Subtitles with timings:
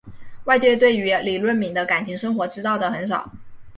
[0.45, 3.31] 外界对于李闰珉的感情生活知道的很少。